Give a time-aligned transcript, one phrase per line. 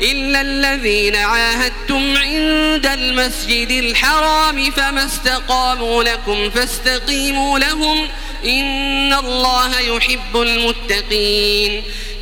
[0.00, 8.08] إلا الذين عاهدتم عند المسجد الحرام فما استقاموا لكم فاستقيموا لهم
[8.44, 11.82] إن الله يحب المتقين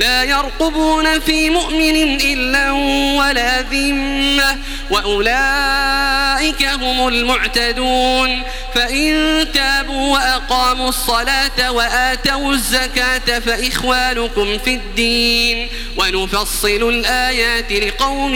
[0.00, 2.70] لا يرقبون في مؤمن إلا
[3.20, 4.58] ولا ذمة
[4.90, 8.42] وأولئك هم المعتدون.
[8.74, 15.68] فإن تابوا وأقاموا الصلاة وآتوا الزكاة فإخوانكم في الدين.
[15.96, 18.34] ونفصل الآيات لقوم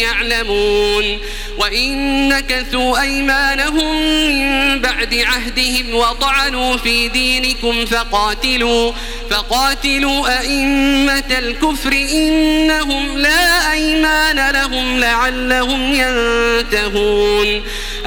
[0.00, 1.18] يعلمون.
[1.58, 8.92] وإن نكثوا أيمانهم من بعد عهدهم وطعنوا في دينكم فقاتلوا
[9.30, 17.62] فقاتلوا أئمة الكفر إنهم لا أيمان لهم لعلهم ينتهون.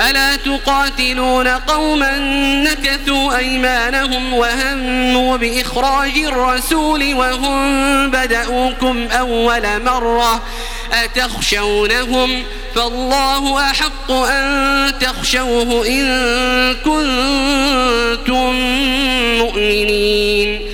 [0.09, 2.17] ألا تقاتلون قوما
[2.63, 10.43] نكثوا أيمانهم وهموا بإخراج الرسول وهم بدأوكم أول مرة
[10.93, 12.43] أتخشونهم
[12.75, 18.53] فالله أحق أن تخشوه إن كنتم
[19.37, 20.68] مؤمنين.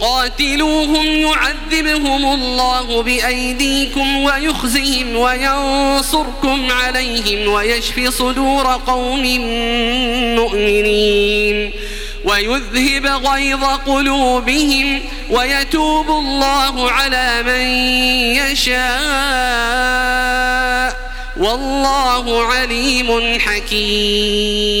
[0.00, 9.22] قاتلوهم يعذبهم الله بأيديكم ويخزهم وينصركم عليهم ويشفي صدور قوم
[10.36, 11.72] مؤمنين
[12.24, 17.60] ويذهب غيظ قلوبهم ويتوب الله على من
[18.36, 18.90] يشاء.
[21.36, 24.80] والله عليم حكيم.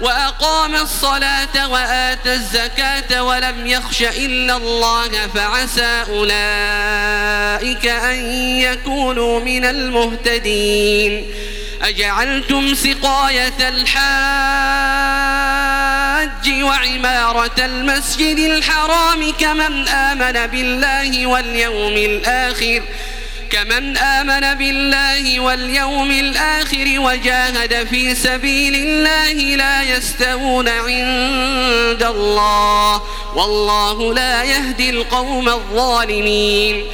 [0.00, 8.16] وأقام الصلاة وآتى الزكاة ولم يخش إلا الله فعسى أولئك أن
[8.60, 11.26] يكونوا من المهتدين.
[11.82, 13.94] أجعلتم سقاية الحاج
[16.62, 22.82] وعمارة المسجد الحرام كمن آمن بالله واليوم الآخر ۖ
[23.54, 33.02] كمن آمن بالله واليوم الآخر وجاهد في سبيل الله لا يستوون عند الله
[33.36, 36.86] والله لا يهدي القوم الظالمين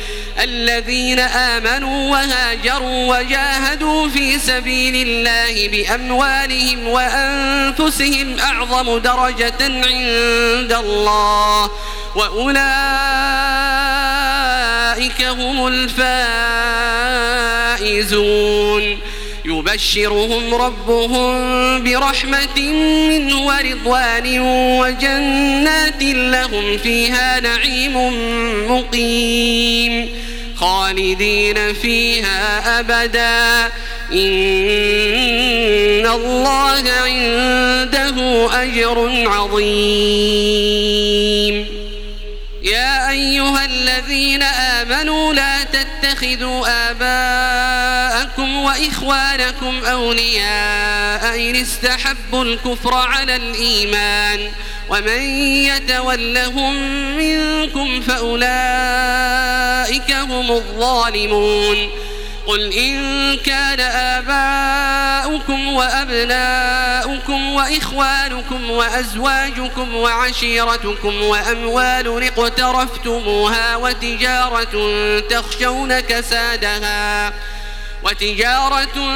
[0.43, 11.71] الذين آمنوا وهاجروا وجاهدوا في سبيل الله بأموالهم وأنفسهم أعظم درجة عند الله
[12.17, 14.10] وأولئك
[15.23, 15.67] هم
[17.81, 18.99] الفائزون.
[19.45, 21.31] يبشرهم ربهم
[21.85, 22.61] برحمة
[23.09, 24.41] منه ورضوان
[24.81, 27.97] وجنات لهم فيها نعيم
[28.71, 30.09] مقيم.
[30.57, 33.73] خالدين فيها أبدا.
[34.13, 40.61] إن الله عنده أجر عظيم.
[42.63, 43.65] يا أيها
[43.99, 54.51] الذين آمنوا لا تتخذوا آباءكم وإخوانكم أولياء إن استحبوا الكفر على الإيمان
[54.89, 55.21] ومن
[55.67, 56.75] يتولهم
[57.17, 58.51] منكم فأولئك
[60.13, 61.91] هم الظالمون
[62.47, 64.90] قل إن كان آباؤكم
[65.73, 74.75] وأبناؤكم وإخوانكم وأزواجكم وعشيرتكم وأموال اقترفتموها وتجارة
[75.21, 77.33] تخشون كسادها
[78.03, 79.09] وتجارة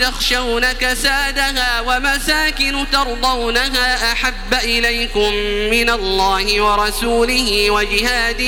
[0.00, 5.32] تخشون كسادها ومساكن ترضونها أحب إليكم
[5.70, 8.38] من الله ورسوله وجهاد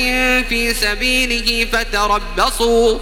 [0.49, 1.87] في سبيله فتربصوا
[2.37, 2.99] فتربصوا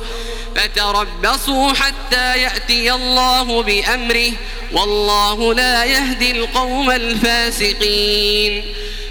[1.73, 4.31] حتى يأتي الله بأمره
[4.71, 8.65] والله لا يهدي القوم الفاسقين.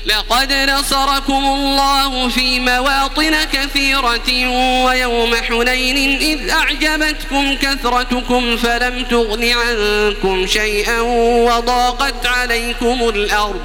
[0.06, 4.48] لقد نصركم الله في مواطن كثيرة
[4.84, 11.00] ويوم حنين إذ أعجبتكم كثرتكم فلم تغن عنكم شيئا
[11.48, 13.64] وضاقت عليكم الأرض.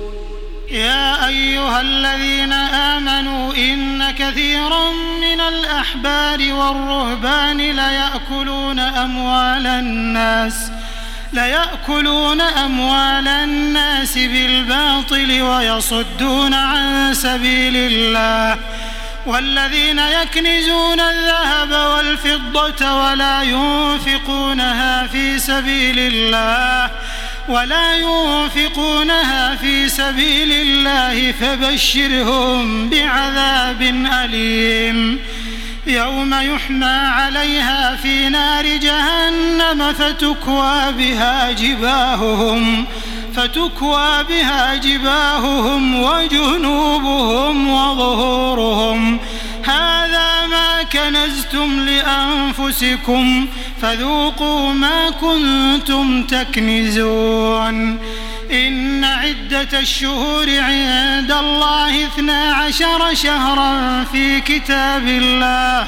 [0.71, 10.71] يا أيها الذين آمنوا إن كثيرا من الأحبار والرهبان ليأكلون أموال الناس
[11.33, 18.57] ليأكلون أموال الناس بالباطل ويصدون عن سبيل الله
[19.25, 26.91] والذين يكنزون الذهب والفضة ولا ينفقونها في سبيل الله
[27.47, 33.81] ولا ينفقونها في سبيل الله فبشرهم بعذاب
[34.23, 35.19] أليم.
[35.87, 42.85] يوم يحمى عليها في نار جهنم فتكوى بها جباههم
[43.35, 49.19] فتكوى بها جباههم وجنوبهم وظهورهم.
[50.93, 53.47] كنزتم لأنفسكم
[53.81, 57.99] فذوقوا ما كنتم تكنزون.
[58.51, 65.87] إن عدة الشهور عند الله اثنا عشر شهرا في كتاب الله.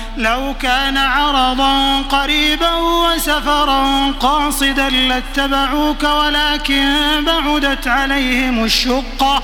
[0.17, 9.43] لو كان عرضا قريبا وسفرا قاصدا لاتبعوك ولكن بعدت عليهم الشقة.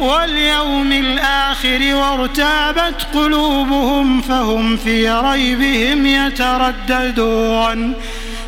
[0.00, 7.94] واليوم الآخر وارتابت قلوبهم فهم في ريبهم يترددون.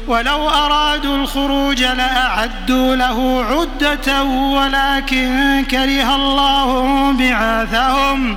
[0.09, 8.37] ولو أرادوا الخروج لأعدوا له عدة ولكن كره الله بعاثهم.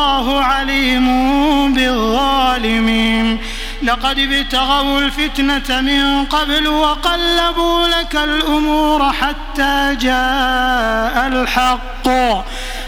[3.91, 12.09] لقد ابتغوا الفتنة من قبل وقلبوا لك الأمور حتى جاء الحق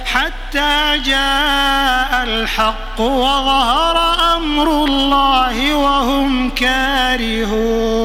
[0.06, 3.98] حتى جاء الحق وظهر
[4.38, 8.04] أمر الله وهم كارهون.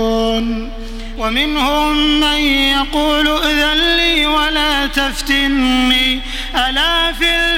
[1.19, 2.39] ومنهم من
[2.75, 6.21] يقول ائذن لي ولا تفتني
[6.55, 7.58] ألا في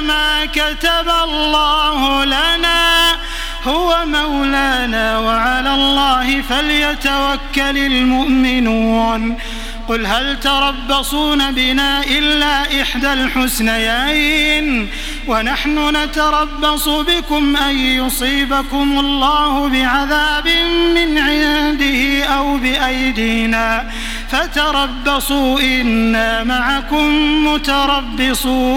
[0.00, 3.12] ما كتب الله لنا
[3.64, 9.38] هو مولانا وعلى الله فليتوكل المؤمنون.
[9.88, 14.88] قل هل تربصون بنا إلا إحدى الحسنيين؟
[15.28, 20.48] ونحن نتربص بكم أن يصيبكم الله بعذاب
[20.94, 23.90] من عنده أو بأيدينا.
[24.30, 27.08] فتربصوا إنا معكم
[27.46, 28.76] متربصون.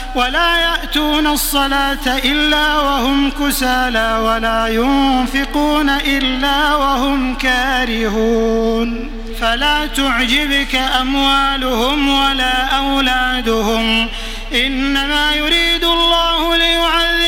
[0.15, 9.11] ولا يأتون الصلاة إلا وهم كسالى ولا ينفقون إلا وهم كارهون.
[9.41, 14.07] فلا تعجبك أموالهم ولا أولادهم.
[14.53, 17.20] إنما يريد الله ليعذبهم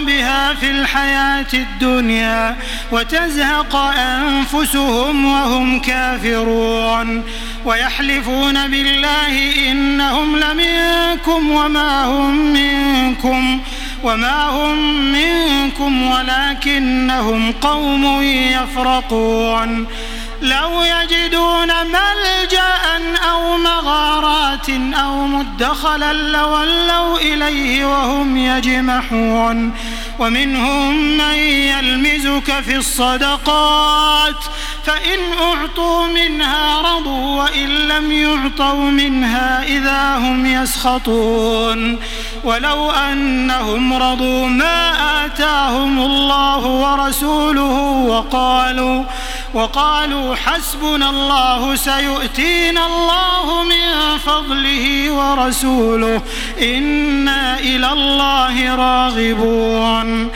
[0.00, 2.56] بها في الحياة الدنيا
[2.92, 7.24] وتزهق أنفسهم وهم كافرون
[7.64, 13.60] ويحلفون بالله إنهم لمنكم وما هم منكم
[14.02, 14.78] وما هم
[15.12, 19.86] منكم ولكنهم قوم يفرقون
[20.42, 22.80] لو يجدون ملجأ
[23.30, 23.56] أو
[24.94, 29.72] أو مدخلا لولوا إليه وهم يجمحون
[30.18, 34.44] ومنهم من يلمزك في الصدقات
[34.84, 41.98] فإن أعطوا منها رضوا وإن لم يعطوا منها إذا هم يسخطون
[42.44, 44.90] ولو أنهم رضوا ما
[45.26, 49.04] آتاهم الله ورسوله وقالوا
[49.54, 56.22] وقالوا حسبنا الله سيؤتينا الله من فضله ورسوله.
[56.62, 60.30] إنا إلى الله راغبون.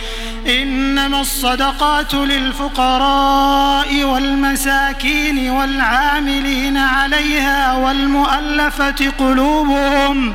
[0.47, 10.35] إنما الصدقات للفقراء والمساكين والعاملين عليها والمؤلفة قلوبهم.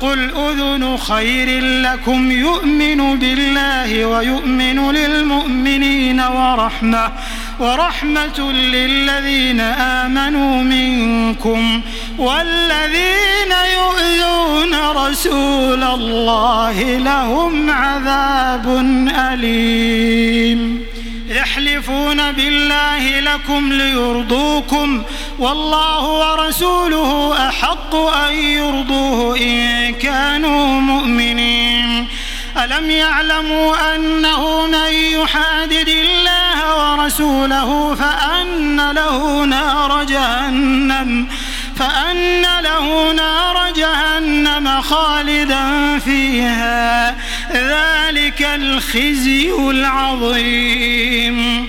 [0.00, 7.12] قل أذن خير لكم يؤمن بالله ويؤمن للمؤمنين ورحمة
[7.60, 11.80] ورحمة للذين آمنوا منكم
[12.18, 18.68] والذين يؤذون رسول الله لهم عذاب
[19.32, 20.84] أليم
[21.28, 25.02] يحلفون بالله لكم ليرضوكم
[25.38, 32.08] والله ورسوله أحق أن يرضوه إن كانوا مؤمنين.
[32.64, 36.58] ألم يعلموا أنه من يحادد الله
[36.92, 41.28] ورسوله فأن له نار جهنم
[41.76, 47.16] فأن له نار جهنم خالدا فيها.
[47.52, 51.68] ذلك الخزي العظيم.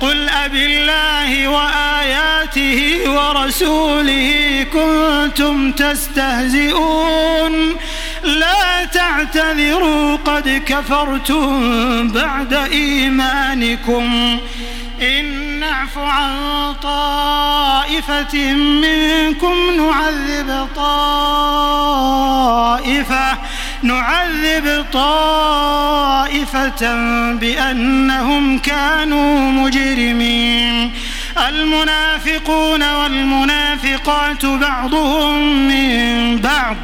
[0.00, 7.76] قل أبالله وآياته ورسوله كنتم تستهزئون.
[8.24, 14.38] لا تعتذروا قد كفرتم بعد إيمانكم.
[15.02, 15.24] إن
[15.60, 16.34] نعف عن
[16.82, 21.60] طائفة منكم نعذب طائفة.
[23.82, 26.94] نعذب طائفة
[27.32, 30.92] بأنهم كانوا مجرمين.
[31.48, 36.76] المنافقون والمنافقات بعضهم من بعض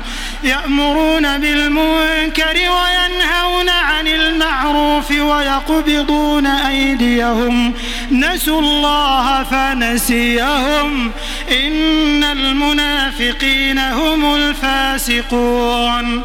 [0.44, 7.74] يأمرون بالمنكر وينهون عن المعروف ويقبضون أيديهم.
[8.10, 11.12] نسوا الله فنسيهم.
[11.50, 16.22] إن المنافقين هم الفاسقون.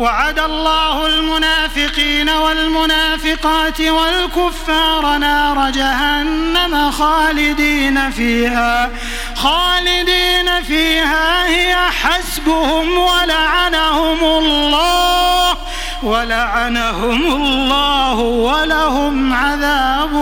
[0.00, 8.90] وعد الله المنافقين والمنافقات والكفار نار جهنم خالدين فيها.
[9.36, 15.56] خالدين فيها هي حسبهم ولعنهم الله
[16.02, 20.14] ولعنهم الله ولهم عذاب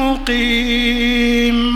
[0.00, 1.75] مقيم.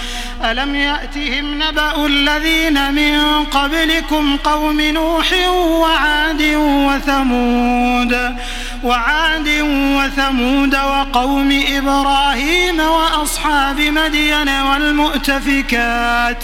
[0.44, 8.36] ألم يأتهم نبأ الذين من قبلكم قوم نوح وعاد وثمود
[8.84, 16.44] وعاد وثمود وقوم إبراهيم وأصحاب مدين والمؤتفكات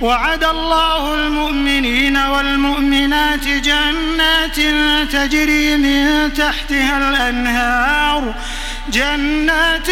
[0.00, 4.56] وعد الله المؤمنين والمؤمنات جنات
[5.12, 8.34] تجري من تحتها الأنهار.
[8.88, 9.86] جنات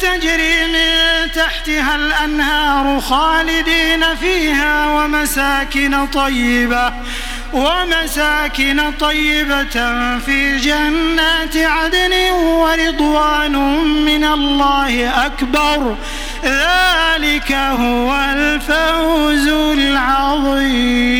[0.00, 6.92] تجري من تحتها الأنهار خالدين فيها ومساكن طيبة.
[7.52, 13.56] ومساكن طيبة في جنات عدن ورضوان
[14.04, 15.96] من الله أكبر.
[16.44, 21.12] ذلك هو الفوز العظيم.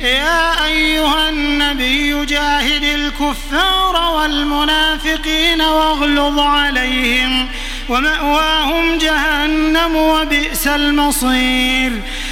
[0.00, 7.48] يا أيها النبي جاهد الكفار والمنافقين واغلظ عليهم
[7.88, 11.92] ومأواهم جهنم وبئس المصير.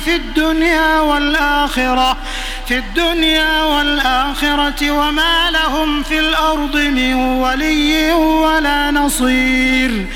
[0.00, 2.16] في الدنيا والآخرة
[2.68, 10.06] في الدنيا والآخرة وما لهم في الأرض من ولي ولا نصير.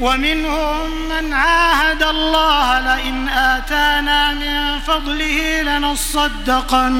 [0.00, 6.94] ومنهم من عاهد الله لئن آتانا من فضله لنصدقن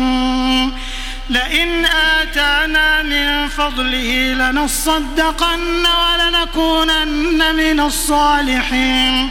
[1.31, 9.31] لئن آتانا من فضله لنصدقن ولنكونن من الصالحين.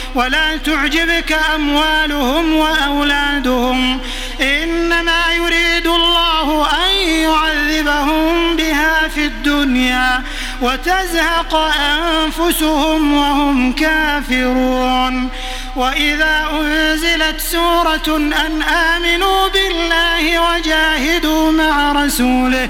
[0.15, 3.99] ولا تعجبك أموالهم وأولادهم
[4.41, 10.23] إنما يريد الله أن يعذبهم بها في الدنيا
[10.61, 15.29] وتزهق أنفسهم وهم كافرون
[15.75, 22.69] وإذا أنزلت سورة أن آمنوا بالله وجاهدوا مع رسوله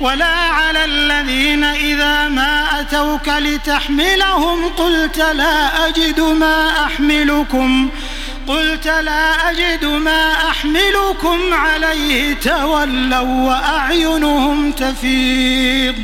[0.00, 7.90] ولا على الذين إذا ما أتوك لتحملهم قلت لا أجد ما أحملكم
[8.46, 15.94] قلت لا أجد ما أحملكم عليه تولوا وأعينهم تفيض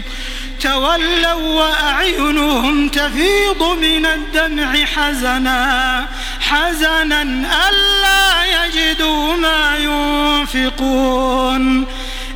[0.60, 6.06] تولوا وأعينهم تفيض من الدمع حزنا
[6.40, 7.22] حزنا
[7.68, 11.86] ألا يجدوا ما ينفقون.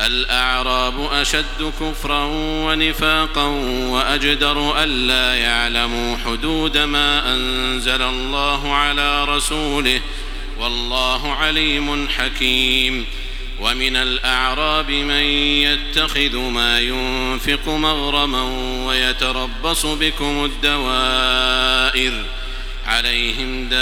[0.00, 2.24] الأعراب أشد كفرا
[2.64, 3.44] ونفاقا
[3.88, 10.00] وأجدر ألا يعلموا حدود ما أنزل الله على رسوله
[10.58, 13.06] والله عليم حكيم.
[13.60, 15.24] ومن الأعراب من
[15.64, 18.42] يتخذ ما ينفق مغرما
[18.86, 22.12] ويتربص بكم الدوائر
[22.86, 23.80] عليهم دائرة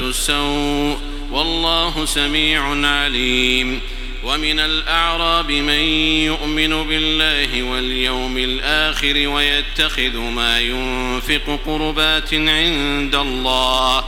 [0.00, 0.98] السوء
[1.30, 3.80] والله سميع عليم.
[4.22, 5.80] ومن الأعراب من
[6.24, 14.04] يؤمن بالله واليوم الآخر ويتخذ ما ينفق قربات عند الله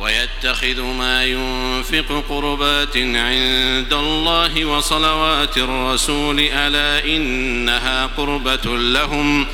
[0.00, 9.46] ويتخذ ما ينفق قربات عند الله وصلوات الرسول ألا إنها قربة لهم؟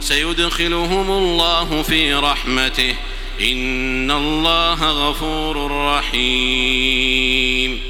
[0.00, 2.94] سيدخلهم الله في رحمته.
[3.40, 7.89] إن الله غفور رحيم.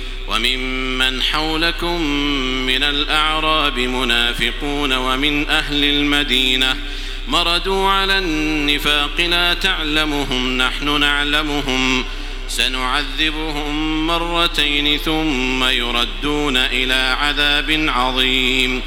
[0.31, 2.01] وممن حولكم
[2.65, 6.75] من الأعراب منافقون ومن أهل المدينة
[7.27, 12.05] مردوا على النفاق لا تعلمهم نحن نعلمهم
[12.47, 18.81] سنعذبهم مرتين ثم يردون إلى عذاب عظيم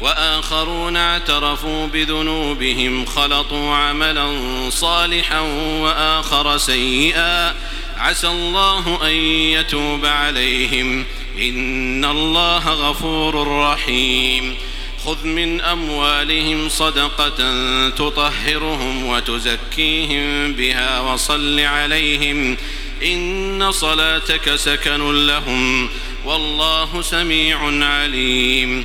[0.00, 4.30] وآخرون اعترفوا بذنوبهم خلطوا عملا
[4.70, 5.40] صالحا
[5.80, 7.54] وآخر سيئا
[7.98, 9.14] عسى الله أن
[9.60, 11.04] يتوب عليهم.
[11.38, 14.54] إن الله غفور رحيم.
[15.04, 17.38] خذ من أموالهم صدقة
[17.88, 22.56] تطهرهم وتزكيهم بها وصل عليهم.
[23.04, 25.88] إن صلاتك سكن لهم.
[26.24, 28.84] والله سميع عليم.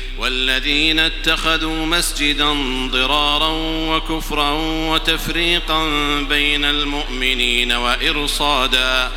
[0.17, 2.53] والذين اتخذوا مسجدا
[2.91, 3.49] ضرارا
[3.95, 4.51] وكفرا
[4.89, 5.85] وتفريقا
[6.21, 9.11] بين المؤمنين وإرصادا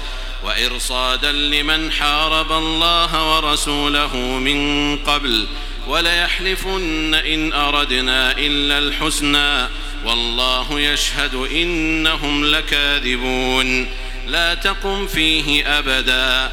[0.44, 5.46] وإرصادا لمن حارب الله ورسوله من قبل
[5.86, 9.68] وليحلفن إن أردنا إلا الحسنى
[10.04, 13.88] والله يشهد إنهم لكاذبون.
[14.26, 16.52] لا تقم فيه أبدا.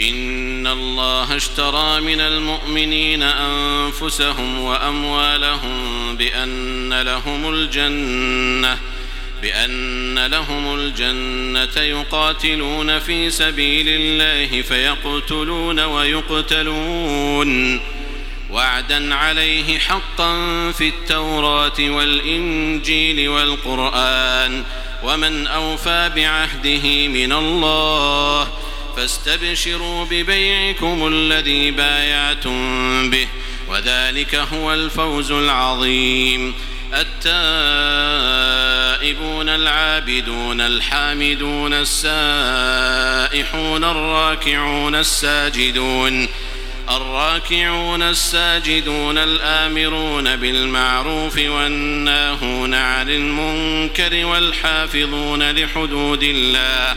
[0.00, 8.78] إن الله اشترى من المؤمنين أنفسهم وأموالهم بأن لهم الجنة
[9.42, 17.80] بأن لهم الجنة يقاتلون في سبيل الله فيقتلون ويقتلون.
[18.50, 20.32] وعدا عليه حقا
[20.72, 24.64] في التوراة والإنجيل والقرآن
[25.04, 28.48] ومن أوفى بعهده من الله
[28.96, 33.28] فاستبشروا ببيعكم الذي بايعتم به
[33.68, 36.54] وذلك هو الفوز العظيم.
[39.02, 42.14] التائبون العابدون الحامدون السائحون
[43.84, 46.28] الراكعون الساجدون
[46.90, 56.96] الراكعون الساجدون الآمرون بالمعروف والناهون عن المنكر والحافظون لحدود الله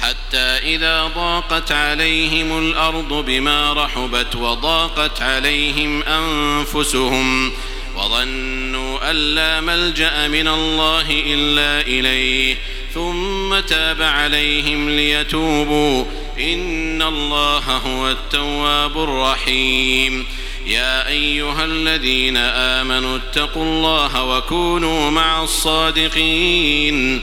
[0.00, 7.52] حتى إذا ضاقت عليهم الأرض بما رحبت وضاقت عليهم أنفسهم
[7.96, 12.56] وظنوا أن لا ملجأ من الله إلا إليه
[12.94, 16.04] ثم تاب عليهم ليتوبوا
[16.40, 20.26] إن الله هو التواب الرحيم.
[20.66, 27.22] يا أيها الذين آمنوا اتقوا الله وكونوا مع الصادقين.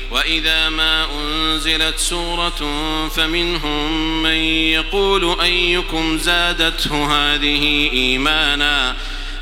[0.11, 2.59] وإذا ما أنزلت سورة
[3.07, 4.35] فمنهم من
[4.73, 8.95] يقول أيكم زادته هذه إيمانا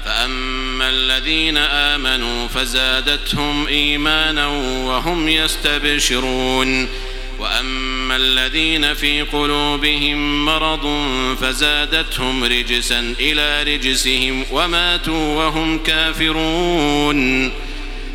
[0.05, 4.47] فأما الذين آمنوا فزادتهم إيمانا
[4.87, 6.87] وهم يستبشرون
[7.39, 10.87] وأما الذين في قلوبهم مرض
[11.41, 17.51] فزادتهم رجسا إلى رجسهم وماتوا وهم كافرون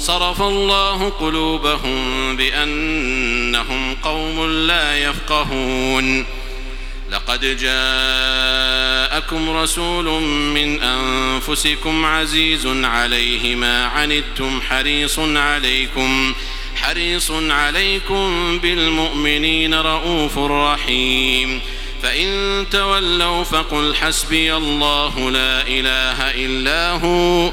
[0.00, 6.26] صرف الله قلوبهم بأنهم قوم لا يفقهون.
[7.10, 16.34] لقد جاءكم رسول من أنفسكم عزيز عليه ما عنتم حريص عليكم
[16.76, 21.60] حريص عليكم بالمؤمنين رؤوف رحيم.
[22.02, 27.52] فإن تولوا فقل حسبي الله لا إله إلا هو